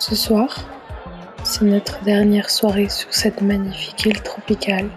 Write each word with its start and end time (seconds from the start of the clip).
Ce 0.00 0.14
soir, 0.14 0.48
c'est 1.44 1.60
notre 1.60 2.02
dernière 2.04 2.48
soirée 2.48 2.88
sur 2.88 3.12
cette 3.12 3.42
magnifique 3.42 4.06
île 4.06 4.22
tropicale. 4.22 4.88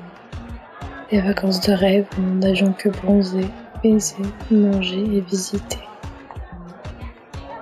Des 1.12 1.20
vacances 1.20 1.60
de 1.60 1.74
rêve 1.74 2.08
où 2.18 2.22
nous 2.22 2.40
n'avions 2.40 2.72
que 2.72 2.88
bronzer, 2.88 3.50
baiser, 3.84 4.24
manger 4.50 5.04
et 5.18 5.20
visiter. 5.20 5.82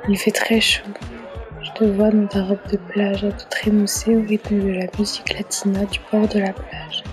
Il 0.07 0.15
fait 0.19 0.29
très 0.29 0.62
chaud. 0.62 0.85
Je 1.63 1.71
te 1.71 1.83
vois 1.83 2.12
dans 2.12 2.27
ta 2.27 2.44
robe 2.44 2.59
de 2.72 2.77
plage 2.77 3.23
à 3.23 3.31
tout 3.31 3.49
trémousser 3.49 4.15
au 4.15 4.21
rythme 4.21 4.60
de 4.60 4.73
la 4.73 4.85
musique 4.99 5.33
latina 5.33 5.83
du 5.85 5.99
bord 6.12 6.28
de 6.28 6.42
la 6.42 6.53
plage. 6.53 7.03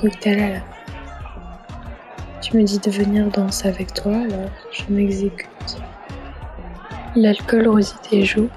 Cocktail 0.00 0.40
à 0.40 0.48
la. 0.54 0.60
Tu 2.40 2.56
me 2.56 2.62
dis 2.62 2.78
de 2.78 2.90
venir 2.90 3.28
danser 3.28 3.68
avec 3.68 3.92
toi, 3.92 4.12
alors 4.12 4.50
je 4.72 4.84
m'exécute. 4.88 5.76
L'alcool 7.14 7.68
rosit 7.68 8.00
tes 8.08 8.24
joues 8.24 8.48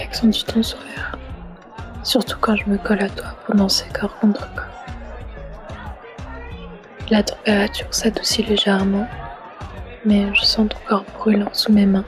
et 0.00 0.04
accentue 0.04 0.44
ton 0.44 0.62
sourire. 0.62 1.16
Surtout 2.02 2.38
quand 2.40 2.56
je 2.56 2.68
me 2.68 2.78
colle 2.78 3.02
à 3.02 3.08
toi 3.08 3.36
pour 3.44 3.54
danser 3.54 3.86
corps 3.92 4.16
contre 4.18 4.48
corps. 4.54 4.64
La 7.10 7.22
température 7.22 7.92
s'adoucit 7.92 8.42
légèrement, 8.44 9.06
mais 10.04 10.32
je 10.34 10.44
sens 10.44 10.68
ton 10.68 10.78
corps 10.88 11.04
brûlant 11.18 11.50
sous 11.52 11.72
mes 11.72 11.86
mains. 11.86 12.04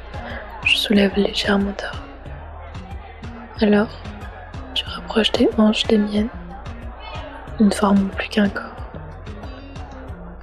Je 0.64 0.76
soulève 0.76 1.12
légèrement 1.16 1.72
ta 1.72 1.90
robe. 1.90 2.00
Alors, 3.60 3.90
tu 4.74 4.84
rapproches 4.86 5.32
tes 5.32 5.48
hanches 5.58 5.84
des 5.84 5.98
miennes. 5.98 6.28
Nous 7.58 7.66
ne 7.66 7.74
formons 7.74 8.08
plus 8.08 8.28
qu'un 8.28 8.48
corps. 8.48 8.70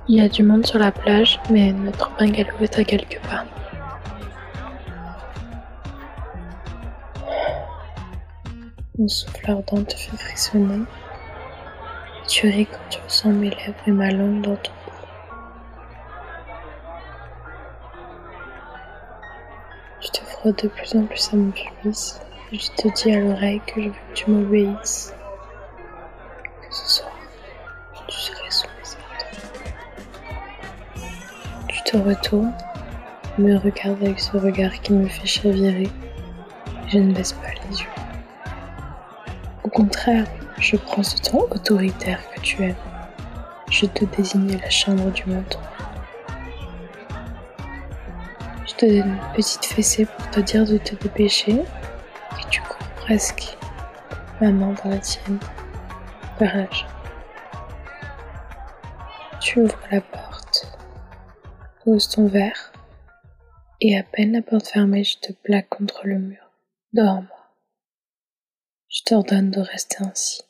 Il 0.07 0.15
y 0.15 0.21
a 0.21 0.29
du 0.29 0.43
monde 0.43 0.65
sur 0.65 0.79
la 0.79 0.91
plage, 0.91 1.39
mais 1.49 1.71
notre 1.71 2.11
bungalow 2.17 2.55
est 2.61 2.79
à 2.79 2.83
quelques 2.83 3.19
pas. 3.29 3.45
Mon 8.99 9.07
souffle 9.07 9.49
ardent 9.49 9.85
te 9.85 9.95
fait 9.95 10.17
frissonner. 10.17 10.83
Tu 12.27 12.49
ris 12.49 12.65
quand 12.65 12.89
tu 12.89 12.99
ressens 12.99 13.29
mes 13.29 13.49
lèvres 13.49 13.87
et 13.87 13.91
ma 13.91 14.11
langue 14.11 14.41
dans 14.41 14.57
ton 14.57 14.71
cou. 14.85 14.91
Je 20.01 20.07
te 20.09 20.19
frotte 20.25 20.63
de 20.65 20.67
plus 20.67 20.95
en 20.95 21.05
plus 21.05 21.29
à 21.33 21.37
mon 21.37 21.51
pubis 21.51 22.19
je 22.51 22.67
te 22.71 22.87
dis 22.89 23.15
à 23.15 23.19
l'oreille 23.19 23.61
que 23.67 23.81
je 23.81 23.87
veux 23.87 23.93
que 23.93 24.13
tu 24.15 24.31
m'obéisses. 24.31 25.13
Que 26.61 26.75
ce 26.75 26.89
soir, 26.97 27.11
tu 28.07 28.17
serais 28.17 28.51
sous 28.51 28.67
mes 28.67 28.95
ordres. 28.95 29.27
Tu 31.67 31.83
te 31.83 31.95
retournes, 31.95 32.53
me 33.37 33.55
regardes 33.55 34.03
avec 34.03 34.19
ce 34.19 34.35
regard 34.35 34.73
qui 34.81 34.91
me 34.91 35.07
fait 35.07 35.27
chavirer 35.27 35.89
je 36.91 36.97
ne 36.97 37.13
baisse 37.13 37.33
pas 37.33 37.51
les 37.69 37.81
yeux. 37.81 37.98
Au 39.63 39.69
contraire, 39.69 40.25
je 40.57 40.77
prends 40.77 41.03
ce 41.03 41.17
ton 41.17 41.41
autoritaire 41.51 42.21
que 42.31 42.39
tu 42.41 42.63
aimes. 42.63 42.75
Je 43.69 43.85
te 43.85 44.05
désigne 44.05 44.57
la 44.57 44.69
chambre 44.69 45.11
du 45.11 45.25
menton. 45.25 45.59
Je 48.65 48.73
te 48.75 48.85
donne 48.85 49.09
une 49.09 49.33
petite 49.35 49.65
fessée 49.65 50.05
pour 50.05 50.29
te 50.31 50.39
dire 50.39 50.65
de 50.65 50.77
te 50.77 50.95
dépêcher 50.95 51.53
et 51.53 52.49
tu 52.49 52.61
cours 52.61 52.87
presque, 52.97 53.57
ma 54.39 54.51
main 54.51 54.73
dans 54.83 54.89
la 54.89 54.97
tienne, 54.97 55.39
vers 56.39 56.55
la 56.55 56.71
chambre. 56.71 56.93
Tu 59.41 59.59
ouvres 59.59 59.79
la 59.91 60.01
porte, 60.01 60.77
poses 61.83 62.09
ton 62.09 62.27
verre 62.27 62.71
et 63.81 63.97
à 63.97 64.03
peine 64.03 64.33
la 64.33 64.41
porte 64.41 64.67
fermée, 64.67 65.03
je 65.03 65.17
te 65.19 65.31
plaque 65.31 65.69
contre 65.69 66.01
le 66.05 66.19
mur. 66.19 66.51
Dors-moi. 66.93 67.38
Je 68.91 69.03
t'ordonne 69.03 69.51
de 69.51 69.59
rester 69.59 69.97
ainsi, 69.99 70.41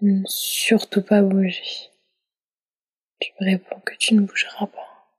de 0.00 0.06
ne 0.06 0.24
surtout 0.26 1.02
pas 1.02 1.20
bouger. 1.20 1.90
Tu 3.20 3.32
me 3.40 3.46
réponds 3.46 3.80
que 3.80 3.96
tu 3.96 4.14
ne 4.14 4.20
bougeras 4.20 4.68
pas. 4.68 5.10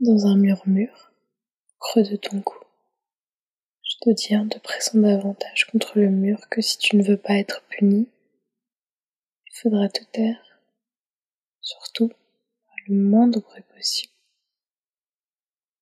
Dans 0.00 0.26
un 0.26 0.36
murmure, 0.36 1.12
creux 1.78 2.02
de 2.02 2.16
ton 2.16 2.42
cou, 2.42 2.58
je 3.84 3.96
te 4.00 4.10
dis 4.10 4.36
en 4.36 4.48
te 4.48 4.58
pressant 4.58 4.98
davantage 4.98 5.66
contre 5.66 6.00
le 6.00 6.10
mur 6.10 6.48
que 6.48 6.60
si 6.60 6.76
tu 6.76 6.96
ne 6.96 7.04
veux 7.04 7.16
pas 7.16 7.34
être 7.34 7.62
puni, 7.68 8.08
il 9.46 9.54
faudra 9.54 9.88
te 9.88 10.02
taire, 10.06 10.58
surtout 11.60 12.10
le 12.88 12.96
moindre 12.96 13.40
bruit 13.40 13.62
possible. 13.76 14.12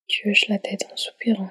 Tu 0.07 0.31
hoches 0.31 0.49
la 0.49 0.59
tête 0.59 0.87
en 0.93 0.97
soupirant. 0.97 1.51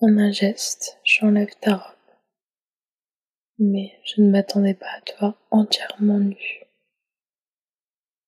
En 0.00 0.16
un 0.16 0.30
geste, 0.30 0.96
j'enlève 1.02 1.52
ta 1.60 1.74
robe. 1.74 1.96
Mais 3.58 3.98
je 4.04 4.22
ne 4.22 4.30
m'attendais 4.30 4.74
pas 4.74 4.90
à 4.96 5.00
toi 5.00 5.36
entièrement 5.50 6.20
nue. 6.20 6.62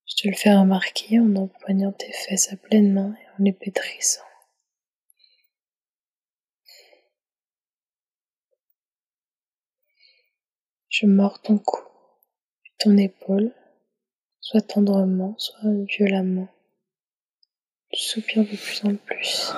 Je 0.04 0.16
te 0.16 0.28
le 0.28 0.34
fais 0.34 0.52
remarquer 0.52 1.20
en 1.20 1.36
empoignant 1.36 1.92
tes 1.92 2.10
fesses 2.10 2.52
à 2.52 2.56
pleine 2.56 2.92
main 2.92 3.14
et 3.14 3.40
en 3.40 3.44
les 3.44 3.52
pétrissant. 3.52 4.24
Je 10.88 11.06
mords 11.06 11.40
ton 11.40 11.56
cou, 11.58 11.84
puis 12.64 12.72
ton 12.80 12.96
épaule, 12.96 13.54
soit 14.40 14.60
tendrement, 14.60 15.36
soit 15.38 15.70
violemment. 15.86 16.48
Tu 17.92 18.02
soupires 18.02 18.42
de 18.42 18.56
plus 18.56 18.84
en 18.84 18.96
plus. 18.96 19.52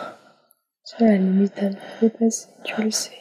C'est 0.84 1.04
la 1.04 1.16
limite 1.16 1.56
à 1.58 1.70
ne 1.70 1.76
dépasser, 2.00 2.48
tu 2.64 2.82
le 2.82 2.90
sais. 2.90 3.16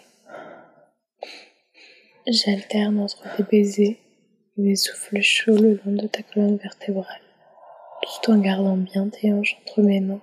J'alterne 2.26 3.00
entre 3.00 3.24
tes 3.36 3.44
baisers 3.44 4.00
et 4.58 4.62
mes 4.62 4.76
souffles 4.76 5.22
chauds 5.22 5.58
le 5.58 5.80
long 5.86 5.92
de 5.92 6.08
ta 6.08 6.24
colonne 6.24 6.58
vertébrale, 6.58 7.22
tout 8.02 8.32
en 8.32 8.40
gardant 8.40 8.78
bien 8.78 9.10
tes 9.10 9.32
hanches 9.32 9.58
entre 9.62 9.84
mes 9.84 10.00
mains. 10.00 10.22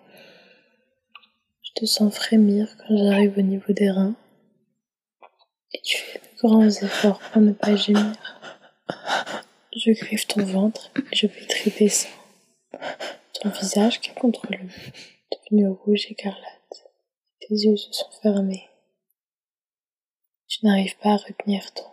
Je 1.63 1.71
te 1.77 1.87
sens 1.87 2.13
frémir 2.13 2.77
quand 2.79 2.97
j'arrive 2.97 3.39
au 3.39 3.43
niveau 3.43 3.73
des 3.73 3.91
reins 3.91 4.17
et 5.73 5.81
tu 5.83 5.97
fais 5.99 6.19
de 6.19 6.39
grands 6.39 6.69
efforts 6.69 7.21
pour 7.21 7.41
ne 7.41 7.53
pas 7.53 7.77
gémir. 7.77 8.13
Je 9.77 9.93
griffe 9.93 10.27
ton 10.27 10.45
ventre 10.45 10.91
et 11.13 11.15
je 11.15 11.29
pétris 11.29 11.71
tes 11.71 11.89
seins. 11.89 12.09
Ton 13.41 13.51
visage 13.51 14.01
qui 14.01 14.11
est 14.11 14.15
contre 14.15 14.45
le 14.51 14.59
devenu 14.59 15.69
rouge 15.69 16.07
écarlate. 16.11 16.58
Tes 17.49 17.55
yeux 17.55 17.79
se 17.79 17.91
sont 17.91 18.11
fermés. 18.23 18.69
Je 20.49 20.59
n'arrive 20.65 20.99
pas 20.99 21.13
à 21.13 21.17
retenir 21.17 21.73
ton. 21.73 21.87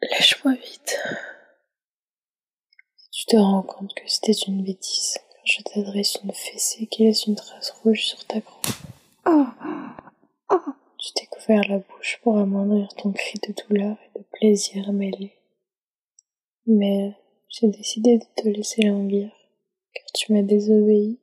Lâche-moi 0.00 0.54
vite. 0.54 0.98
Tu 3.12 3.26
te 3.26 3.36
rends 3.36 3.62
compte 3.62 3.94
que 3.94 4.02
c'était 4.08 4.32
une 4.32 4.64
bêtise 4.64 5.16
quand 5.30 5.44
je 5.44 5.62
t'adresse 5.62 6.18
une 6.24 6.32
fessée 6.32 6.88
qui 6.88 7.04
laisse 7.04 7.26
une 7.26 7.36
trace 7.36 7.70
rouge 7.70 8.04
sur 8.04 8.24
ta 8.26 8.40
croupe. 8.40 8.66
Tu 10.98 11.12
t'es 11.14 11.26
couvert 11.26 11.62
la 11.68 11.78
bouche 11.78 12.18
pour 12.22 12.38
amoindrir 12.38 12.88
ton 12.94 13.12
cri 13.12 13.38
de 13.46 13.54
douleur 13.62 13.96
et 14.02 14.18
de 14.18 14.24
plaisir 14.32 14.92
mêlé. 14.92 15.32
Mais 16.66 17.12
j'ai 17.48 17.68
décidé 17.68 18.18
de 18.18 18.24
te 18.36 18.48
laisser 18.48 18.82
languir, 18.82 19.30
car 19.94 20.06
tu 20.14 20.32
m'as 20.32 20.42
désobéi. 20.42 21.21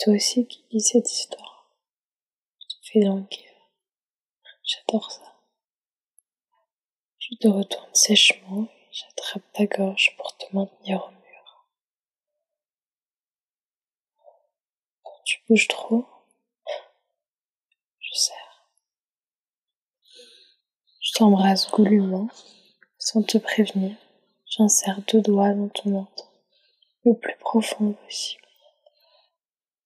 Toi 0.00 0.14
aussi 0.14 0.46
qui 0.46 0.64
lis 0.70 0.80
cette 0.80 1.10
histoire. 1.10 1.70
Je 2.60 2.66
te 2.66 2.92
fais 2.92 3.00
languir. 3.00 3.50
J'adore 4.62 5.10
ça. 5.10 5.40
Je 7.18 7.36
te 7.36 7.48
retourne 7.48 7.94
sèchement 7.94 8.64
et 8.64 8.92
j'attrape 8.92 9.52
ta 9.52 9.66
gorge 9.66 10.14
pour 10.16 10.36
te 10.36 10.44
maintenir 10.54 11.04
au 11.04 11.10
mur. 11.10 11.68
Quand 15.02 15.22
tu 15.24 15.42
bouges 15.48 15.68
trop, 15.68 16.06
je 18.00 18.14
serre. 18.14 18.68
Je 21.00 21.12
t'embrasse 21.12 21.70
goulûment, 21.70 22.28
sans 22.98 23.22
te 23.22 23.38
prévenir. 23.38 23.96
J'insère 24.46 25.00
deux 25.08 25.20
doigts 25.20 25.52
dans 25.54 25.68
ton 25.68 25.90
ventre, 25.90 26.30
le 27.04 27.16
plus 27.18 27.36
profond 27.38 27.92
possible. 27.92 28.43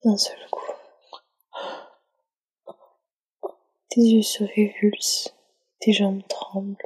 D'un 0.05 0.17
seul 0.17 0.39
coup. 0.50 0.73
Tes 3.91 4.00
yeux 4.00 4.23
se 4.23 4.45
révulsent, 4.45 5.35
tes 5.81 5.93
jambes 5.93 6.23
tremblent. 6.29 6.77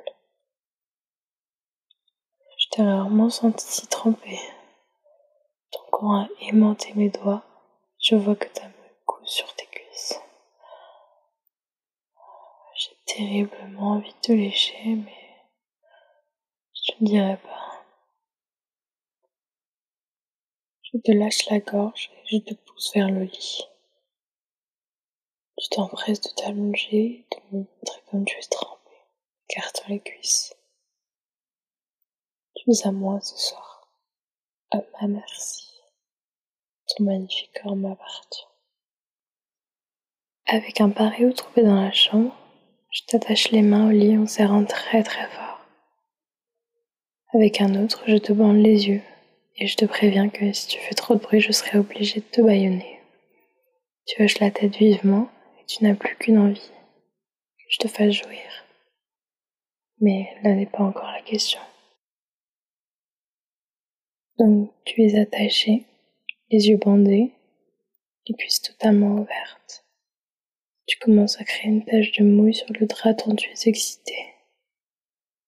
Je 2.56 2.68
t'ai 2.70 2.82
rarement 2.82 3.28
senti 3.28 3.66
si 3.66 3.86
trempée. 3.86 4.40
Ton 5.72 5.80
corps 5.90 6.14
a 6.14 6.28
aimanté 6.40 6.94
mes 6.94 7.10
doigts. 7.10 7.42
Je 7.98 8.16
vois 8.16 8.36
que 8.36 8.48
ta 8.48 8.62
main 8.62 8.90
coule 9.04 9.26
sur 9.26 9.54
tes 9.56 9.66
cuisses. 9.66 10.18
J'ai 12.74 12.96
terriblement 13.04 13.92
envie 13.92 14.12
de 14.12 14.20
te 14.20 14.32
lécher, 14.32 14.94
mais 14.96 15.36
je 16.72 16.92
ne 17.00 17.06
dirai 17.06 17.36
pas. 17.36 17.61
Je 20.94 20.98
te 20.98 21.10
lâche 21.10 21.48
la 21.48 21.58
gorge 21.58 22.10
et 22.12 22.36
je 22.36 22.36
te 22.36 22.52
pousse 22.52 22.92
vers 22.94 23.08
le 23.08 23.24
lit. 23.24 23.62
Tu 25.56 25.68
t'empresses 25.70 26.20
de 26.20 26.28
t'allonger, 26.28 27.24
de 27.30 27.56
me 27.56 27.64
montrer 27.64 28.02
comme 28.10 28.26
tu 28.26 28.36
es 28.36 28.42
trempé, 28.42 28.90
écartant 29.48 29.88
les 29.88 30.00
cuisses. 30.00 30.54
Tu 32.56 32.70
es 32.70 32.86
à 32.86 32.92
moi 32.92 33.20
ce 33.22 33.38
soir. 33.38 33.88
À 34.70 34.78
ma 35.00 35.08
merci. 35.08 35.80
Ton 36.88 37.04
magnifique 37.04 37.58
corps 37.62 37.76
m'appartient. 37.76 38.46
Avec 40.44 40.82
un 40.82 40.90
pareil 40.90 41.32
trouvé 41.32 41.62
dans 41.62 41.80
la 41.80 41.92
chambre, 41.92 42.36
je 42.90 43.00
t'attache 43.06 43.50
les 43.50 43.62
mains 43.62 43.88
au 43.88 43.92
lit 43.92 44.18
en 44.18 44.26
serrant 44.26 44.66
très 44.66 45.02
très 45.02 45.26
fort. 45.30 45.60
Avec 47.32 47.62
un 47.62 47.82
autre, 47.82 48.02
je 48.06 48.18
te 48.18 48.34
bande 48.34 48.58
les 48.58 48.88
yeux 48.88 49.02
et 49.56 49.66
je 49.66 49.76
te 49.76 49.84
préviens 49.84 50.28
que 50.28 50.52
si 50.52 50.68
tu 50.68 50.78
fais 50.80 50.94
trop 50.94 51.14
de 51.14 51.20
bruit, 51.20 51.40
je 51.40 51.52
serai 51.52 51.78
obligée 51.78 52.20
de 52.20 52.26
te 52.26 52.40
bâillonner. 52.40 53.00
Tu 54.06 54.22
hoches 54.22 54.40
la 54.40 54.50
tête 54.50 54.76
vivement 54.76 55.28
et 55.60 55.64
tu 55.66 55.84
n'as 55.84 55.94
plus 55.94 56.16
qu'une 56.16 56.38
envie, 56.38 56.60
que 56.60 57.64
je 57.68 57.78
te 57.78 57.88
fasse 57.88 58.12
jouir. 58.12 58.64
Mais 60.00 60.28
là 60.42 60.54
n'est 60.54 60.66
pas 60.66 60.82
encore 60.82 61.10
la 61.12 61.22
question. 61.22 61.60
Donc 64.38 64.72
tu 64.84 65.02
es 65.02 65.18
attachée, 65.18 65.84
les 66.50 66.68
yeux 66.68 66.78
bandés, 66.78 67.30
les 68.26 68.34
cuisses 68.34 68.62
totalement 68.62 69.14
ouvertes. 69.14 69.84
Tu 70.86 70.98
commences 70.98 71.40
à 71.40 71.44
créer 71.44 71.70
une 71.70 71.84
tache 71.84 72.12
de 72.12 72.24
mouille 72.24 72.54
sur 72.54 72.66
le 72.72 72.86
drap 72.86 73.14
tant 73.14 73.36
tu 73.36 73.50
es 73.50 73.68
excité. 73.68 74.16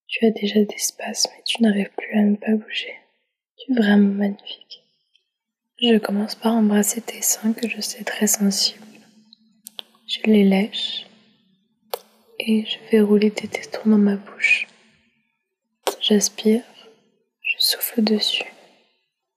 Tu 0.06 0.24
as 0.26 0.30
déjà 0.30 0.62
des 0.62 0.78
spasmes 0.78 1.32
et 1.38 1.42
tu 1.42 1.62
n'arrives 1.62 1.90
plus 1.96 2.16
à 2.16 2.22
ne 2.22 2.36
pas 2.36 2.52
bouger. 2.52 2.94
Vraiment 3.68 4.12
magnifique. 4.14 4.84
Je 5.80 5.96
commence 5.96 6.34
par 6.34 6.52
embrasser 6.52 7.00
tes 7.00 7.22
seins 7.22 7.54
que 7.54 7.66
je 7.66 7.80
sais 7.80 8.04
très 8.04 8.26
sensibles. 8.26 8.84
Je 10.06 10.20
les 10.26 10.44
lèche 10.44 11.06
et 12.38 12.66
je 12.66 12.76
fais 12.90 13.00
rouler 13.00 13.30
tes 13.30 13.48
tétons 13.48 13.88
dans 13.88 13.98
ma 13.98 14.16
bouche. 14.16 14.66
J'aspire, 15.98 16.62
je 17.40 17.54
souffle 17.58 18.02
dessus. 18.02 18.52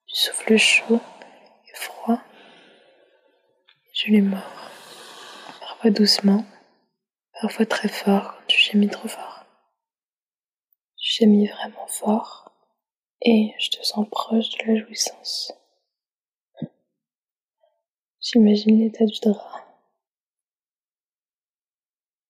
Du 0.08 0.16
souffle 0.16 0.58
chaud 0.58 1.00
et 1.70 1.76
froid. 1.76 2.20
Je 3.94 4.12
les 4.12 4.22
mords. 4.22 4.72
Parfois 5.62 5.92
doucement, 5.92 6.46
parfois 7.42 7.66
très 7.66 7.88
fort 7.88 8.34
quand 8.34 8.48
tu 8.48 8.60
gémis 8.60 8.90
trop 8.90 9.08
fort. 9.08 9.46
Tu 10.98 11.24
gémis 11.24 11.48
vraiment 11.48 11.88
fort 11.88 12.47
et 13.30 13.54
je 13.60 13.72
te 13.72 13.86
sens 13.86 14.08
proche 14.10 14.50
de 14.58 14.72
la 14.72 14.80
jouissance. 14.80 15.52
J'imagine 18.22 18.80
l'état 18.80 19.04
du 19.04 19.20
drap. 19.20 19.66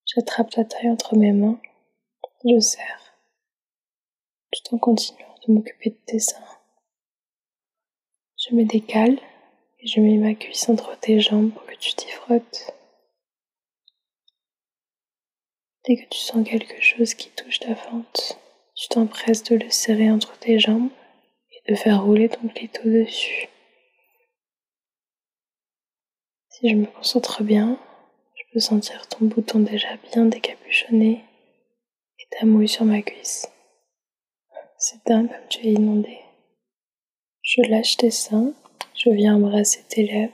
J'attrape 0.08 0.50
ta 0.50 0.66
taille 0.66 0.90
entre 0.90 1.16
mes 1.16 1.34
mains, 1.34 1.62
je 2.44 2.60
serre, 2.60 3.16
tout 4.52 4.74
en 4.74 4.80
continuant 4.80 5.36
de 5.48 5.54
m'occuper 5.54 5.92
de 5.92 6.00
tes 6.08 6.20
seins. 6.20 6.58
Je 8.38 8.56
me 8.56 8.64
décale 8.64 9.20
et 9.80 9.86
je 9.86 10.00
mets 10.00 10.18
ma 10.18 10.34
cuisse 10.34 10.68
entre 10.68 11.00
tes 11.00 11.20
jambes 11.20 11.52
pour 11.52 11.64
que 11.68 11.76
tu 11.76 11.94
t'y 11.94 12.10
frottes. 12.10 12.74
Dès 15.86 15.96
que 15.98 16.10
tu 16.10 16.18
sens 16.18 16.48
quelque 16.48 16.82
chose 16.82 17.14
qui 17.14 17.30
touche 17.30 17.60
ta 17.60 17.76
fente, 17.76 18.40
tu 18.78 18.90
t'empresses 18.90 19.44
de 19.44 19.56
le 19.56 19.70
serrer 19.72 20.12
entre 20.12 20.38
tes 20.38 20.60
jambes 20.60 20.92
et 21.52 21.72
de 21.72 21.76
faire 21.76 22.04
rouler 22.04 22.30
ton 22.30 22.48
clito 22.48 22.84
dessus. 22.84 23.50
Si 26.50 26.70
je 26.70 26.76
me 26.76 26.86
concentre 26.86 27.44
bien, 27.44 27.80
je 28.36 28.44
peux 28.54 28.60
sentir 28.60 29.08
ton 29.08 29.26
bouton 29.26 29.60
déjà 29.60 29.98
bien 30.12 30.26
décapuchonné 30.26 31.24
et 32.20 32.28
ta 32.30 32.46
mouille 32.46 32.68
sur 32.68 32.86
ma 32.86 33.02
cuisse. 33.02 33.52
C'est 34.78 35.04
dingue 35.08 35.28
comme 35.28 35.48
tu 35.50 35.66
es 35.66 35.74
inondé. 35.74 36.20
Je 37.42 37.62
lâche 37.64 37.98
tes 37.98 38.12
seins, 38.12 38.54
je 38.94 39.10
viens 39.10 39.38
embrasser 39.38 39.84
tes 39.90 40.06
lèvres, 40.06 40.34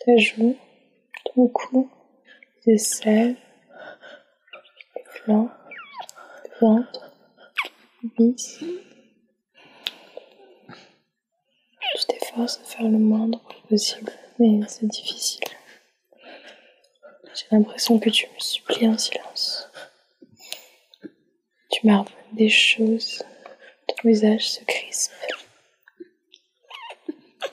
ta 0.00 0.16
joue, 0.18 0.56
ton 1.24 1.48
cou, 1.48 1.90
tes 2.62 2.72
aisselles, 2.72 3.36
les 4.96 5.04
flancs, 5.04 5.50
le 6.44 6.66
ventre, 6.66 7.07
bis. 8.02 8.60
Je 11.96 12.06
t'efforce 12.06 12.60
de 12.60 12.66
faire 12.66 12.88
le 12.88 12.98
moindre 12.98 13.40
possible, 13.68 14.12
mais 14.38 14.60
c'est 14.68 14.86
difficile. 14.86 15.44
J'ai 17.34 17.46
l'impression 17.50 17.98
que 17.98 18.10
tu 18.10 18.26
me 18.26 18.40
supplies 18.40 18.88
en 18.88 18.98
silence. 18.98 19.68
Tu 21.70 21.86
m'armes 21.86 22.06
des 22.32 22.48
choses, 22.48 23.22
ton 23.86 24.08
visage 24.08 24.48
se 24.48 24.64
crispe. 24.64 25.12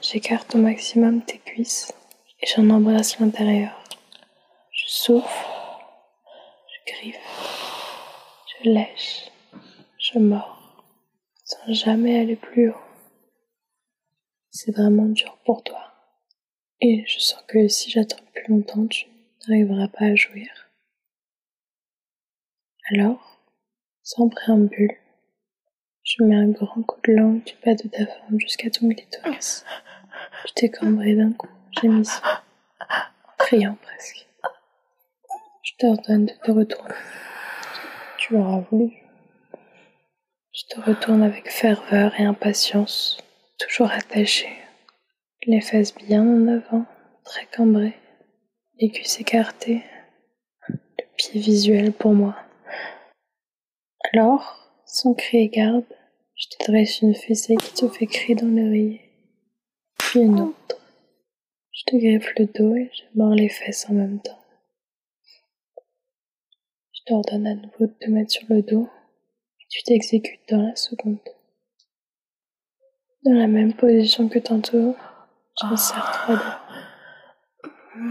J'écarte 0.02 0.54
au 0.56 0.60
maximum 0.60 1.24
tes 1.24 1.40
cuisses 1.40 1.92
et 2.42 2.48
j'en 2.48 2.70
embrasse 2.70 3.20
l'intérieur. 3.20 3.84
Je 4.72 4.86
souffle, 4.88 5.46
je 6.68 6.94
griffe, 6.94 7.20
je 8.64 8.70
lèche 8.70 9.25
je 10.16 10.20
mords 10.20 10.86
sans 11.44 11.74
jamais 11.74 12.20
aller 12.20 12.38
plus 12.38 12.70
haut. 12.70 12.82
C'est 14.50 14.72
vraiment 14.72 15.08
dur 15.08 15.38
pour 15.46 15.62
toi. 15.62 15.92
Et 16.80 17.04
je 17.06 17.20
sens 17.20 17.44
que 17.48 17.68
si 17.68 17.92
j'attends 17.92 18.24
plus 18.34 18.48
longtemps, 18.48 18.88
tu 18.88 19.08
n'arriveras 19.48 19.90
pas 19.90 20.06
à 20.06 20.16
jouir. 20.16 20.48
Alors, 22.94 23.42
sans 24.04 24.30
préambule, 24.30 24.96
je 26.04 26.24
mets 26.24 26.36
un 26.36 26.50
grand 26.50 26.82
coup 26.84 27.02
de 27.06 27.14
langue 27.14 27.44
du 27.44 27.54
bas 27.66 27.76
de 27.76 27.88
ta 27.90 28.06
forme 28.06 28.40
jusqu'à 28.40 28.70
ton 28.70 28.88
clitoris. 28.88 29.66
Je 30.48 30.54
t'ai 30.54 30.72
cambré 30.72 31.16
d'un 31.16 31.34
coup, 31.34 31.50
j'ai 31.72 31.90
mis 31.90 32.06
ça, 32.06 32.44
en 32.80 33.38
criant 33.38 33.78
presque. 33.82 34.26
Je 35.62 35.72
t'ordonne 35.78 36.28
de 36.28 36.34
te 36.34 36.52
retourner. 36.52 36.96
Tu 38.18 38.34
l'auras 38.34 38.62
voulu. 38.72 39.05
Je 40.56 40.64
te 40.68 40.80
retourne 40.80 41.22
avec 41.22 41.52
ferveur 41.52 42.18
et 42.18 42.24
impatience, 42.24 43.18
toujours 43.60 43.92
attaché, 43.92 44.48
les 45.46 45.60
fesses 45.60 45.94
bien 45.94 46.22
en 46.22 46.48
avant, 46.48 46.86
très 47.26 47.46
cambrées, 47.48 47.98
les 48.80 48.90
cuisses 48.90 49.20
écartées, 49.20 49.84
le 50.70 50.78
pied 51.18 51.42
visuel 51.42 51.92
pour 51.92 52.14
moi. 52.14 52.38
Alors, 54.14 54.72
sans 54.86 55.14
crier 55.14 55.50
garde, 55.50 55.84
je 56.38 56.48
te 56.48 56.72
dresse 56.72 57.02
une 57.02 57.16
fessée 57.16 57.58
qui 57.58 57.74
te 57.74 57.90
fait 57.90 58.08
crier 58.08 58.36
dans 58.36 58.48
l'oreiller, 58.48 59.02
puis 59.98 60.22
une 60.22 60.40
autre. 60.40 60.78
Je 61.74 61.84
te 61.84 61.98
griffe 61.98 62.34
le 62.40 62.46
dos 62.46 62.74
et 62.78 62.90
je 62.94 63.04
mords 63.14 63.36
les 63.36 63.50
fesses 63.50 63.90
en 63.90 63.94
même 63.94 64.22
temps. 64.22 64.40
Je 66.94 67.02
t'ordonne 67.08 67.46
à 67.46 67.56
nouveau 67.56 67.88
de 67.88 67.96
te 68.00 68.10
mettre 68.10 68.32
sur 68.32 68.46
le 68.48 68.62
dos 68.62 68.88
tu 69.70 69.84
t'exécutes 69.84 70.50
dans 70.50 70.62
la 70.62 70.76
seconde. 70.76 71.20
Dans 73.24 73.34
la 73.34 73.48
même 73.48 73.74
position 73.74 74.30
que 74.30 74.40
tantôt, 74.40 74.96
j'insère 75.60 76.12
trois 76.12 76.36
doigts. 76.36 76.62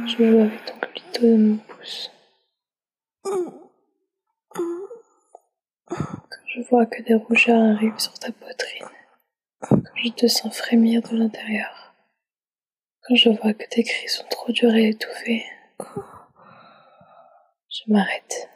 Je 0.06 0.16
joue 0.16 0.38
avec 0.40 0.64
ton 0.64 0.78
clito 0.80 1.22
de 1.22 1.36
mon 1.36 1.56
pouce. 1.56 2.10
Quand 5.86 6.46
je 6.46 6.60
vois 6.62 6.86
que 6.86 7.02
des 7.02 7.14
rougeurs 7.14 7.62
arrivent 7.62 7.98
sur 7.98 8.14
ta 8.14 8.32
poitrine, 8.32 8.88
quand 9.60 9.80
je 9.94 10.08
te 10.10 10.26
sens 10.26 10.56
frémir 10.56 11.02
de 11.02 11.16
l'intérieur, 11.16 11.94
quand 13.02 13.14
je 13.14 13.28
vois 13.28 13.52
que 13.52 13.68
tes 13.68 13.84
cris 13.84 14.08
sont 14.08 14.26
trop 14.30 14.50
durs 14.52 14.74
et 14.74 14.88
étouffés, 14.88 15.44
je 17.68 17.92
m'arrête. 17.92 18.48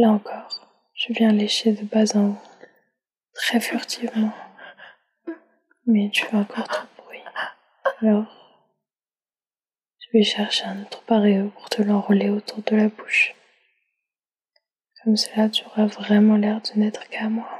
Là 0.00 0.10
encore, 0.10 0.64
je 0.94 1.12
viens 1.12 1.32
lécher 1.32 1.72
de 1.72 1.82
bas 1.82 2.16
en 2.16 2.28
haut, 2.28 2.38
très 3.34 3.58
furtivement. 3.58 4.32
Mais 5.86 6.08
tu 6.10 6.24
fais 6.24 6.36
encore 6.36 6.68
trop 6.68 6.86
de 6.86 7.02
bruit. 7.02 7.24
Alors, 8.00 8.26
je 9.98 10.06
vais 10.16 10.22
chercher 10.22 10.66
un 10.66 10.82
autre 10.82 11.02
paréo 11.02 11.50
pour 11.50 11.68
te 11.68 11.82
l'enrouler 11.82 12.30
autour 12.30 12.62
de 12.62 12.76
la 12.76 12.88
bouche. 12.90 13.34
Comme 15.02 15.16
cela, 15.16 15.48
tu 15.48 15.64
auras 15.66 15.86
vraiment 15.86 16.36
l'air 16.36 16.60
de 16.60 16.78
n'être 16.78 17.08
qu'à 17.08 17.28
moi. 17.28 17.50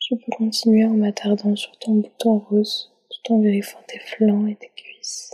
Je 0.00 0.16
peux 0.16 0.32
continuer 0.36 0.84
en 0.84 0.94
m'attardant 0.94 1.54
sur 1.54 1.78
ton 1.78 1.92
bouton 1.92 2.40
rose, 2.40 2.92
tout 3.08 3.34
en 3.34 3.40
vérifiant 3.40 3.84
tes 3.86 4.00
flancs 4.00 4.48
et 4.48 4.56
tes 4.56 4.72
cuisses. 4.74 5.32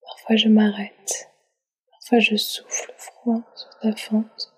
Parfois 0.00 0.36
je 0.36 0.48
m'arrête 0.48 1.29
Parfois 2.10 2.28
je 2.28 2.36
souffle 2.36 2.92
froid 2.96 3.40
sur 3.54 3.78
ta 3.78 3.94
fente. 3.94 4.52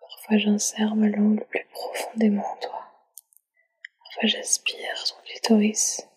Parfois 0.00 0.38
j'insère 0.38 0.96
ma 0.96 1.06
langue 1.06 1.38
le 1.38 1.44
plus 1.44 1.64
profondément 1.70 2.44
en 2.44 2.56
toi. 2.56 2.82
fois 4.12 4.26
j'aspire 4.26 5.04
ton 5.04 5.22
clitoris, 5.24 6.08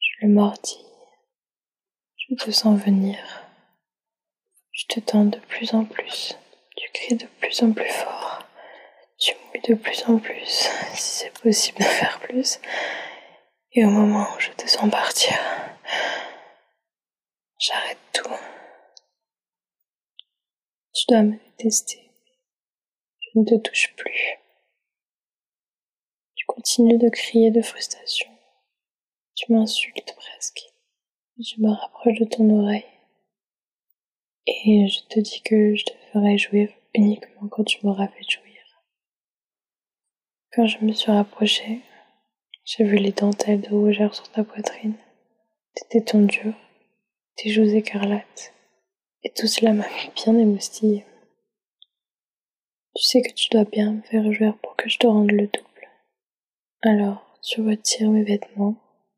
je 0.00 0.26
le 0.26 0.32
mordis, 0.32 0.84
je 2.16 2.34
te 2.34 2.50
sens 2.50 2.76
venir, 2.80 3.16
je 4.72 4.86
te 4.86 4.98
tends 4.98 5.26
de 5.26 5.38
plus 5.38 5.74
en 5.74 5.84
plus, 5.84 6.36
tu 6.76 6.90
cries 6.90 7.14
de 7.14 7.26
plus 7.26 7.62
en 7.62 7.70
plus 7.70 7.88
fort, 7.88 8.42
tu 9.16 9.32
mouilles 9.36 9.62
de 9.68 9.74
plus 9.74 10.02
en 10.08 10.18
plus, 10.18 10.68
si 10.94 10.96
c'est 10.96 11.38
possible 11.38 11.78
de 11.78 11.84
faire 11.84 12.18
plus, 12.18 12.58
et 13.74 13.84
au 13.84 13.90
moment 13.90 14.26
où 14.34 14.40
je 14.40 14.50
te 14.50 14.66
sens 14.66 14.90
partir, 14.90 15.38
j'arrête 17.60 17.98
tout. 18.12 18.28
Tu 20.94 21.01
dois 21.12 21.22
me 21.22 21.38
détester. 21.58 22.10
Je 23.20 23.38
ne 23.38 23.44
te 23.44 23.54
touche 23.56 23.94
plus. 23.96 24.38
Tu 26.34 26.46
continues 26.46 26.96
de 26.96 27.10
crier 27.10 27.50
de 27.50 27.60
frustration. 27.60 28.30
Tu 29.34 29.52
m'insultes 29.52 30.14
presque. 30.16 30.62
Je 31.38 31.60
me 31.60 31.70
rapproche 31.70 32.18
de 32.18 32.24
ton 32.24 32.48
oreille. 32.58 32.86
Et 34.46 34.88
je 34.88 35.00
te 35.08 35.20
dis 35.20 35.42
que 35.42 35.74
je 35.74 35.84
te 35.84 35.92
ferai 36.12 36.38
jouir 36.38 36.70
uniquement 36.94 37.46
quand 37.48 37.64
tu 37.64 37.84
m'auras 37.84 38.08
fait 38.08 38.28
jouir. 38.28 38.82
Quand 40.52 40.66
je 40.66 40.78
me 40.78 40.92
suis 40.92 41.12
rapprochée, 41.12 41.80
j'ai 42.64 42.84
vu 42.84 42.96
les 42.96 43.12
dentelles 43.12 43.60
de 43.60 43.68
rougeur 43.68 44.14
sur 44.14 44.30
ta 44.30 44.44
poitrine, 44.44 44.96
tes 45.74 46.00
tétons 46.00 46.26
tes 47.36 47.50
joues 47.50 47.74
écarlates, 47.74 48.52
et 49.24 49.32
tout 49.32 49.46
cela 49.46 49.72
m'a 49.72 49.88
mis 49.88 50.10
bien 50.14 50.36
émoustillée. 50.36 51.04
Tu 52.94 53.04
sais 53.04 53.22
que 53.22 53.32
tu 53.32 53.48
dois 53.48 53.64
bien 53.64 53.92
me 53.92 54.02
faire 54.02 54.32
jouir 54.32 54.56
pour 54.58 54.76
que 54.76 54.88
je 54.88 54.98
te 54.98 55.06
rende 55.06 55.30
le 55.30 55.46
double. 55.46 55.88
Alors, 56.82 57.38
tu 57.42 57.60
retires 57.62 58.10
mes 58.10 58.24
vêtements, 58.24 58.76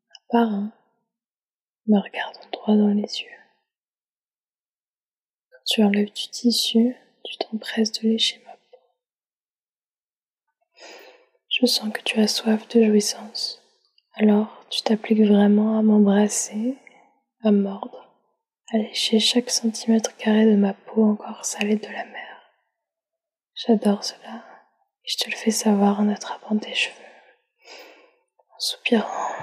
un 0.09 0.21
par 0.29 0.53
un, 0.53 0.71
me 1.87 1.99
regardant 1.99 2.49
droit 2.51 2.75
dans 2.75 2.93
les 2.93 3.01
yeux. 3.01 3.29
Quand 5.51 5.63
tu 5.65 5.83
enlèves 5.83 6.13
du 6.13 6.29
tissu, 6.29 6.95
tu 7.23 7.37
t'empresses 7.37 7.91
de 7.91 8.07
lécher 8.07 8.41
ma 8.45 8.53
peau. 8.53 8.79
Je 11.49 11.65
sens 11.65 11.91
que 11.91 12.01
tu 12.01 12.19
as 12.19 12.27
soif 12.27 12.67
de 12.69 12.83
jouissance. 12.85 13.61
Alors, 14.13 14.65
tu 14.69 14.81
t'appliques 14.83 15.27
vraiment 15.27 15.77
à 15.77 15.81
m'embrasser, 15.81 16.77
à 17.43 17.51
mordre, 17.51 18.04
à 18.75 19.19
chaque 19.19 19.49
centimètre 19.49 20.15
carré 20.17 20.45
de 20.45 20.55
ma 20.55 20.73
peau 20.73 21.03
encore 21.05 21.45
salée 21.45 21.77
de 21.77 21.87
la 21.87 22.05
mer. 22.05 22.51
J'adore 23.53 24.03
cela, 24.03 24.43
et 25.03 25.09
je 25.09 25.17
te 25.17 25.29
le 25.29 25.35
fais 25.35 25.51
savoir 25.51 25.99
en 25.99 26.09
attrapant 26.09 26.57
tes 26.57 26.73
cheveux, 26.73 26.95
en 28.49 28.59
soupirant. 28.59 29.35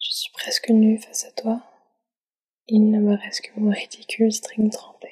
Je 0.00 0.10
suis 0.10 0.32
presque 0.32 0.70
nue 0.70 0.98
face 0.98 1.26
à 1.26 1.30
toi. 1.32 1.62
Il 2.66 2.90
ne 2.90 2.98
me 2.98 3.16
reste 3.16 3.42
que 3.42 3.60
mon 3.60 3.70
ridicule 3.70 4.32
string 4.32 4.70
trempé. 4.70 5.10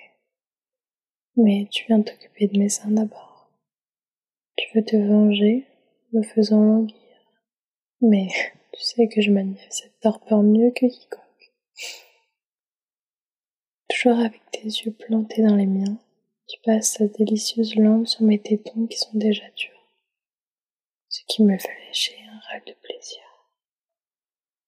Mais 1.37 1.69
tu 1.71 1.85
viens 1.87 2.03
t'occuper 2.03 2.49
de 2.49 2.59
mes 2.59 2.69
seins 2.69 2.91
d'abord. 2.91 3.51
Tu 4.57 4.67
veux 4.75 4.85
te 4.85 4.97
venger, 4.97 5.67
me 6.13 6.23
faisant 6.23 6.63
languir. 6.63 6.97
Mais 8.01 8.29
tu 8.73 8.81
sais 8.81 9.09
que 9.09 9.21
je 9.21 9.31
manie 9.31 9.61
cette 9.71 10.01
torpeur 10.01 10.43
mieux 10.43 10.71
que 10.71 10.87
quiconque. 10.87 11.23
Toujours 13.89 14.19
avec 14.19 14.43
tes 14.51 14.65
yeux 14.65 14.93
plantés 14.93 15.43
dans 15.43 15.57
les 15.57 15.67
miens, 15.67 15.97
tu 16.49 16.59
passes 16.65 16.95
ta 16.95 17.07
délicieuse 17.07 17.77
langue 17.77 18.07
sur 18.07 18.23
mes 18.23 18.41
tétons 18.41 18.87
qui 18.87 18.99
sont 18.99 19.17
déjà 19.17 19.49
durs, 19.57 19.93
ce 21.09 21.21
qui 21.29 21.43
me 21.45 21.57
fait 21.59 21.87
lécher 21.89 22.17
un 22.31 22.39
rêve 22.51 22.65
de 22.67 22.75
plaisir. 22.83 23.23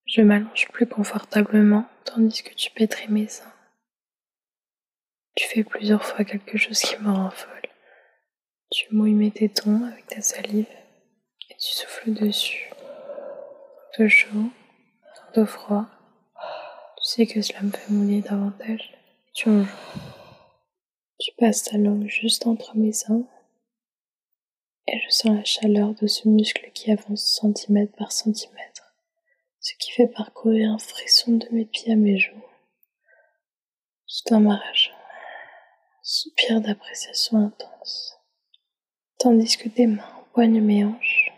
Je 0.06 0.22
m'allonge 0.22 0.68
plus 0.72 0.86
confortablement 0.86 1.84
tandis 2.04 2.42
que 2.42 2.54
tu 2.54 2.70
pétris 2.70 3.08
mes 3.08 3.28
seins. 3.28 3.52
Tu 5.34 5.46
fais 5.46 5.64
plusieurs 5.64 6.04
fois 6.04 6.24
quelque 6.24 6.56
chose 6.56 6.80
qui 6.80 6.96
me 6.96 7.12
rend 7.12 7.30
folle. 7.30 7.68
Tu 8.70 8.86
mouilles 8.94 9.14
mes 9.14 9.30
tétons 9.30 9.84
avec 9.84 10.06
ta 10.06 10.20
salive 10.20 10.66
et 11.50 11.54
tu 11.58 11.72
souffles 11.72 12.12
dessus. 12.12 12.70
De 13.98 14.08
chaud, 14.08 14.50
de 15.34 15.44
froid. 15.44 15.86
Tu 16.98 17.04
sais 17.04 17.26
que 17.26 17.42
cela 17.42 17.62
me 17.62 17.70
fait 17.70 17.92
mouiller 17.92 18.22
davantage. 18.22 18.97
Tu 19.40 21.32
passes 21.38 21.62
ta 21.62 21.78
langue 21.78 22.08
juste 22.08 22.48
entre 22.48 22.76
mes 22.76 22.92
seins 22.92 23.22
et 24.88 24.98
je 24.98 25.10
sens 25.10 25.36
la 25.36 25.44
chaleur 25.44 25.94
de 25.94 26.08
ce 26.08 26.26
muscle 26.26 26.68
qui 26.74 26.90
avance 26.90 27.24
centimètre 27.24 27.94
par 27.94 28.10
centimètre, 28.10 28.96
ce 29.60 29.74
qui 29.78 29.92
fait 29.92 30.08
parcourir 30.08 30.72
un 30.72 30.78
frisson 30.78 31.36
de 31.36 31.46
mes 31.52 31.66
pieds 31.66 31.92
à 31.92 31.96
mes 31.96 32.18
joues. 32.18 32.42
Tout 34.08 34.34
en 34.34 34.40
m'arrachant, 34.40 34.98
soupir 36.02 36.60
d'appréciation 36.60 37.38
intense, 37.38 38.18
tandis 39.18 39.56
que 39.56 39.68
tes 39.68 39.86
mains 39.86 40.16
empoignent 40.20 40.60
mes 40.60 40.84
hanches, 40.84 41.32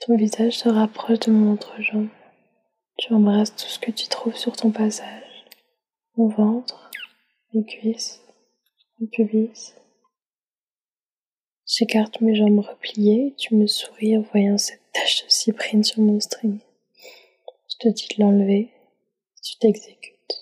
ton 0.00 0.16
visage 0.16 0.56
se 0.56 0.70
rapproche 0.70 1.20
de 1.20 1.32
mon 1.32 1.52
entrejambe. 1.52 2.08
Tu 2.96 3.12
embrasses 3.12 3.54
tout 3.54 3.66
ce 3.66 3.78
que 3.78 3.90
tu 3.90 4.06
trouves 4.08 4.36
sur 4.36 4.56
ton 4.56 4.70
passage, 4.70 5.44
mon 6.16 6.28
ventre, 6.28 6.83
mes 7.54 7.64
cuisses, 7.64 8.20
mon 8.98 9.06
pubis. 9.06 9.74
J'écarte 11.66 12.20
mes 12.20 12.34
jambes 12.34 12.60
repliées 12.60 13.28
et 13.28 13.34
tu 13.36 13.54
me 13.54 13.66
souris 13.66 14.16
en 14.18 14.22
voyant 14.22 14.58
cette 14.58 14.82
tache 14.92 15.24
de 15.24 15.30
cyprine 15.30 15.82
sur 15.82 16.02
mon 16.02 16.20
string. 16.20 16.58
Je 17.70 17.76
te 17.78 17.88
dis 17.88 18.08
de 18.16 18.22
l'enlever, 18.22 18.70
tu 19.42 19.56
t'exécutes. 19.58 20.40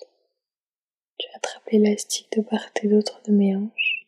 Tu 1.17 1.27
attrapes 1.35 1.69
l'élastique 1.71 2.31
de 2.35 2.41
part 2.41 2.69
et 2.81 2.87
d'autre 2.87 3.21
de 3.25 3.31
mes 3.31 3.55
hanches 3.55 4.03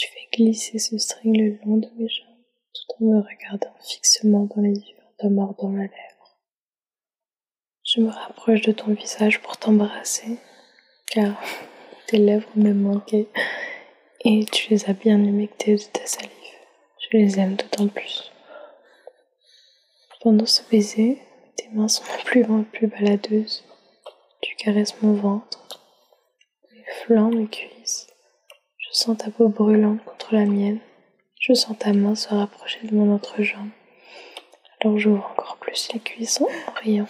tu 0.00 0.08
fais 0.08 0.28
glisser 0.32 0.78
ce 0.78 0.96
string 0.96 1.36
le 1.36 1.58
long 1.66 1.76
de 1.76 1.88
mes 1.98 2.08
jambes 2.08 2.26
tout 2.72 3.04
en 3.04 3.06
me 3.06 3.20
regardant 3.20 3.74
fixement 3.80 4.46
dans 4.46 4.62
les 4.62 4.72
yeux 4.72 4.96
en 5.06 5.12
te 5.18 5.26
mordant 5.26 5.72
la 5.72 5.82
lèvre. 5.82 6.38
Je 7.84 8.00
me 8.00 8.08
rapproche 8.08 8.62
de 8.62 8.72
ton 8.72 8.94
visage 8.94 9.42
pour 9.42 9.58
t'embrasser 9.58 10.38
car 11.06 11.38
tes 12.10 12.18
lèvres 12.18 12.50
me 12.56 12.72
manquaient 12.72 13.28
et 14.24 14.44
tu 14.46 14.70
les 14.70 14.90
as 14.90 14.94
bien 14.94 15.22
humectées 15.22 15.76
de 15.76 15.82
ta 15.92 16.04
salive. 16.06 16.30
Je 16.98 17.16
les 17.16 17.38
aime 17.38 17.54
d'autant 17.54 17.86
plus. 17.86 18.32
Pendant 20.20 20.46
ce 20.46 20.62
baiser, 20.68 21.18
tes 21.56 21.68
mains 21.68 21.86
sont 21.86 22.02
plus 22.24 22.44
en 22.46 22.64
plus 22.64 22.88
baladeuses. 22.88 23.64
Tu 24.42 24.56
caresses 24.56 25.00
mon 25.02 25.12
ventre, 25.12 25.84
mes 26.72 26.84
flancs, 27.04 27.30
mes 27.30 27.46
cuisses. 27.46 28.08
Je 28.76 28.88
sens 28.90 29.16
ta 29.16 29.30
peau 29.30 29.48
brûlante 29.48 30.04
contre 30.04 30.34
la 30.34 30.46
mienne. 30.46 30.80
Je 31.38 31.52
sens 31.54 31.78
ta 31.78 31.92
main 31.92 32.16
se 32.16 32.28
rapprocher 32.28 32.88
de 32.88 32.94
mon 32.94 33.14
entrejambe. 33.14 33.70
Alors 34.80 34.98
j'ouvre 34.98 35.30
encore 35.30 35.58
plus 35.58 35.88
les 35.94 36.00
cuisses 36.00 36.40
en 36.40 36.72
riant. 36.82 37.06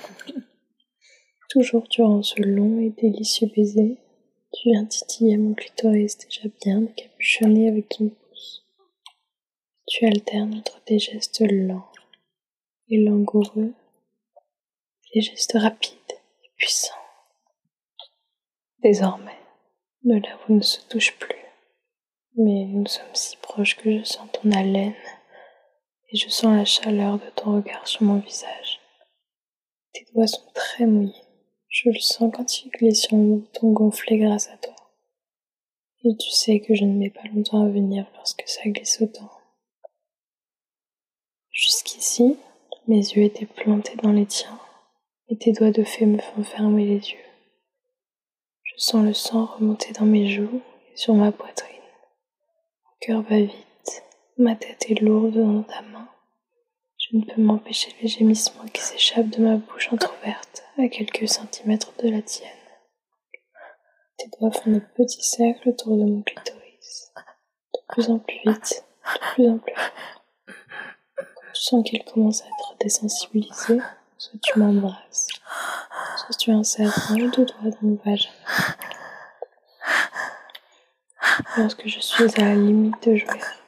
Toujours 1.48 1.88
durant 1.88 2.22
ce 2.22 2.40
long 2.42 2.80
et 2.80 2.90
délicieux 2.90 3.48
baiser, 3.56 3.98
tu 4.52 4.70
viens 4.70 4.84
titiller 4.84 5.36
mon 5.36 5.54
clitoris 5.54 6.18
déjà 6.18 6.48
bien 6.60 6.86
capuchonné 6.86 7.68
avec 7.68 7.88
ton 7.88 8.08
pouce. 8.08 8.66
Tu 9.86 10.06
alternes 10.06 10.54
entre 10.54 10.80
des 10.86 10.98
gestes 10.98 11.42
lents 11.48 11.90
et 12.88 12.98
langoureux, 12.98 13.72
des 15.14 15.20
gestes 15.20 15.56
rapides 15.56 15.94
et 16.44 16.50
puissants. 16.56 16.94
Désormais, 18.82 19.38
nos 20.04 20.18
lèvres 20.18 20.50
ne 20.50 20.60
se 20.60 20.80
touchent 20.88 21.18
plus, 21.18 21.44
mais 22.36 22.64
nous 22.64 22.86
sommes 22.86 23.14
si 23.14 23.36
proches 23.36 23.76
que 23.76 23.98
je 23.98 24.04
sens 24.04 24.28
ton 24.32 24.50
haleine 24.50 24.94
et 26.08 26.16
je 26.16 26.28
sens 26.28 26.56
la 26.56 26.64
chaleur 26.64 27.18
de 27.18 27.30
ton 27.36 27.56
regard 27.56 27.86
sur 27.86 28.02
mon 28.02 28.18
visage. 28.18 28.80
Tes 29.92 30.06
doigts 30.12 30.26
sont 30.26 30.50
très 30.54 30.86
mouillés. 30.86 31.29
Je 31.70 31.88
le 31.88 32.00
sens 32.00 32.32
quand 32.34 32.62
il 32.62 32.70
glisse 32.70 33.02
sur 33.02 33.16
mon 33.16 33.36
bouton 33.36 33.70
gonflé 33.70 34.18
grâce 34.18 34.48
à 34.48 34.56
toi. 34.56 34.74
Et 36.02 36.16
tu 36.16 36.28
sais 36.30 36.58
que 36.58 36.74
je 36.74 36.84
ne 36.84 36.98
mets 36.98 37.10
pas 37.10 37.28
longtemps 37.32 37.64
à 37.64 37.68
venir 37.68 38.10
lorsque 38.16 38.42
ça 38.46 38.62
glisse 38.64 39.00
autant. 39.00 39.30
Jusqu'ici, 41.52 42.36
mes 42.88 42.96
yeux 42.96 43.22
étaient 43.22 43.46
plantés 43.46 43.96
dans 44.02 44.10
les 44.10 44.26
tiens, 44.26 44.58
et 45.28 45.38
tes 45.38 45.52
doigts 45.52 45.70
de 45.70 45.84
fée 45.84 46.06
me 46.06 46.18
font 46.18 46.42
fermer 46.42 46.86
les 46.86 47.10
yeux. 47.10 47.24
Je 48.64 48.74
sens 48.76 49.04
le 49.04 49.14
sang 49.14 49.46
remonter 49.46 49.92
dans 49.92 50.06
mes 50.06 50.28
joues 50.28 50.62
et 50.92 50.96
sur 50.96 51.14
ma 51.14 51.30
poitrine. 51.30 51.76
Mon 52.84 52.90
cœur 53.00 53.22
bat 53.22 53.42
vite, 53.42 54.02
ma 54.38 54.56
tête 54.56 54.90
est 54.90 55.00
lourde 55.00 55.34
dans 55.34 55.62
ta 55.62 55.82
main. 55.82 56.08
Je 57.10 57.16
ne 57.16 57.24
peux 57.24 57.42
m'empêcher 57.42 57.92
les 58.00 58.06
gémissements 58.08 58.66
qui 58.72 58.80
s'échappent 58.80 59.30
de 59.30 59.42
ma 59.42 59.56
bouche 59.56 59.92
entr'ouverte 59.92 60.62
à 60.78 60.86
quelques 60.86 61.28
centimètres 61.28 61.92
de 62.00 62.08
la 62.08 62.22
tienne. 62.22 62.48
Tes 64.16 64.28
doigts 64.38 64.52
font 64.52 64.70
de 64.70 64.78
petits 64.78 65.24
cercles 65.24 65.70
autour 65.70 65.96
de 65.96 66.04
mon 66.04 66.22
clitoris, 66.22 67.12
de 67.74 67.80
plus 67.88 68.10
en 68.10 68.18
plus 68.20 68.38
vite, 68.46 68.84
de 69.12 69.32
plus 69.32 69.48
en 69.48 69.58
plus 69.58 69.74
fort. 69.74 70.46
Je 71.52 71.60
sens 71.60 71.82
qu'il 71.84 72.04
commence 72.04 72.42
à 72.42 72.46
être 72.46 72.76
désensibilisé, 72.78 73.80
soit 74.16 74.40
tu 74.40 74.58
m'embrasses, 74.60 75.28
soit 76.16 76.36
tu 76.38 76.52
insères 76.52 77.10
un 77.10 77.16
ou 77.16 77.30
deux 77.30 77.44
doigts 77.44 77.70
dans 77.70 77.88
mon 77.88 77.98
vagin. 78.04 78.30
Lorsque 81.56 81.88
je 81.88 81.98
suis 81.98 82.40
à 82.40 82.44
la 82.44 82.54
limite 82.54 83.02
de 83.08 83.16
jouir, 83.16 83.59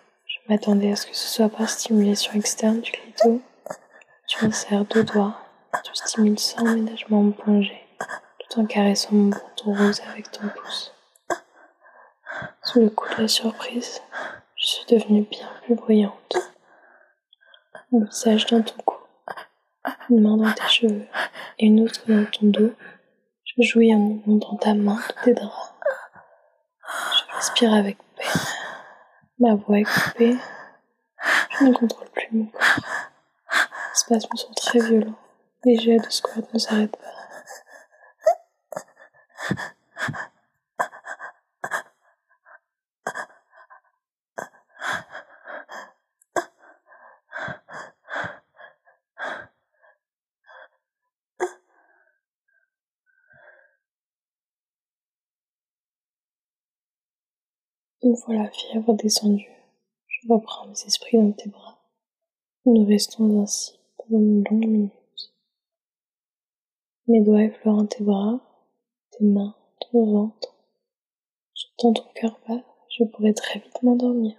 je 0.45 0.53
m'attendais 0.53 0.93
à 0.93 0.97
ce 0.97 1.07
que 1.07 1.15
ce 1.17 1.29
soit 1.29 1.49
par 1.49 1.69
stimulation 1.69 2.33
externe 2.33 2.81
du 2.81 2.91
clito. 2.91 3.41
Tu 4.27 4.45
insères 4.45 4.85
deux 4.87 5.05
doigts, 5.05 5.37
tu 5.85 5.95
stimules 5.95 6.39
sans 6.39 6.65
ménagement 6.65 7.23
mon 7.23 7.33
plongée, 7.33 7.87
tout 7.99 8.61
en 8.61 8.67
caressant 8.67 9.13
mon 9.13 9.29
bouton 9.29 9.75
rose 9.75 10.01
avec 10.11 10.31
ton 10.31 10.49
pouce. 10.49 10.95
Sous 12.65 12.81
le 12.81 12.91
coup 12.91 13.09
de 13.15 13.23
la 13.23 13.29
surprise, 13.29 14.01
je 14.57 14.67
suis 14.67 14.87
devenue 14.87 15.27
bien 15.31 15.49
plus 15.65 15.75
bruyante. 15.75 16.37
Un 17.93 18.05
visage 18.05 18.47
dans 18.47 18.63
ton 18.63 18.83
cou, 18.85 18.97
une 20.11 20.23
main 20.23 20.37
dans 20.37 20.53
tes 20.53 20.69
cheveux 20.69 21.07
et 21.59 21.67
une 21.67 21.81
autre 21.81 22.01
dans 22.09 22.25
ton 22.25 22.47
dos. 22.47 22.73
Je 23.45 23.63
jouis 23.63 23.95
en 23.95 24.19
dans 24.27 24.57
ta 24.57 24.75
main 24.75 24.97
de 24.97 25.25
tes 25.25 25.35
draps. 25.35 25.75
Je 26.89 27.37
respire 27.37 27.75
avec 27.75 27.99
peine. 28.17 28.62
Ma 29.43 29.57
voix 29.57 29.81
est 29.81 29.83
coupée. 29.83 30.37
Je 31.51 31.65
ne 31.65 31.73
contrôle 31.73 32.09
plus 32.11 32.29
mon 32.31 32.47
corps. 32.47 32.61
Les 32.61 33.95
spasmes 33.95 34.37
sont 34.37 34.53
très 34.55 34.79
violents. 34.79 35.19
Les 35.65 35.77
jets 35.77 35.99
de 35.99 36.11
squat 36.11 36.45
ne 36.55 36.61
s'arrêtent 36.61 36.97
pas. 36.97 37.09
Une 58.05 58.17
fois 58.17 58.35
la 58.35 58.51
fièvre 58.51 58.95
descendue, 58.95 59.49
je 60.09 60.27
reprends 60.29 60.67
mes 60.67 60.73
esprits 60.73 61.19
dans 61.19 61.31
tes 61.31 61.49
bras. 61.49 61.79
Nous 62.67 62.85
restons 62.85 63.41
ainsi 63.41 63.79
pendant 63.97 64.19
une 64.19 64.43
longue 64.43 64.67
minute. 64.67 65.33
Mes 67.07 67.21
doigts 67.21 67.45
effleurant 67.45 67.87
tes 67.87 68.03
bras, 68.03 68.41
tes 69.13 69.25
mains, 69.25 69.55
ton 69.81 70.05
ventre. 70.05 70.53
J'entends 71.55 71.93
ton 71.93 72.09
cœur 72.17 72.41
battre, 72.49 72.75
je 72.89 73.05
pourrais 73.05 73.35
très 73.35 73.61
vite 73.61 73.81
m'endormir. 73.85 74.35